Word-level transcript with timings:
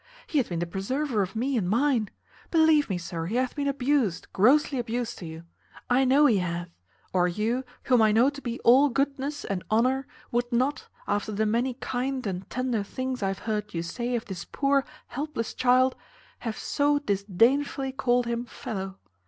He 0.25 0.39
hath 0.39 0.49
been 0.49 0.57
the 0.57 0.65
preserver 0.65 1.21
of 1.21 1.35
me 1.35 1.55
and 1.55 1.69
mine. 1.69 2.09
Believe 2.49 2.89
me, 2.89 2.97
sir, 2.97 3.27
he 3.27 3.35
hath 3.35 3.55
been 3.55 3.67
abused, 3.67 4.27
grossly 4.33 4.79
abused 4.79 5.19
to 5.19 5.27
you; 5.27 5.43
I 5.91 6.05
know 6.05 6.25
he 6.25 6.39
hath, 6.39 6.69
or 7.13 7.27
you, 7.27 7.63
whom 7.83 8.01
I 8.01 8.11
know 8.11 8.31
to 8.31 8.41
be 8.41 8.59
all 8.61 8.89
goodness 8.89 9.45
and 9.45 9.63
honour, 9.69 10.07
would 10.31 10.51
not, 10.51 10.87
after 11.07 11.31
the 11.31 11.45
many 11.45 11.75
kind 11.75 12.25
and 12.25 12.49
tender 12.49 12.81
things 12.81 13.21
I 13.21 13.27
have 13.27 13.39
heard 13.45 13.75
you 13.75 13.83
say 13.83 14.15
of 14.15 14.25
this 14.25 14.43
poor 14.43 14.85
helpless 15.05 15.53
child, 15.53 15.95
have 16.39 16.57
so 16.57 16.97
disdainfully 16.97 17.91
called 17.91 18.25
him 18.25 18.45
fellow. 18.47 18.97